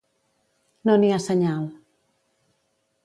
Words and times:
No 0.89 0.95
n'hi 1.03 1.13
ha 1.15 1.19
senyal. 1.27 1.69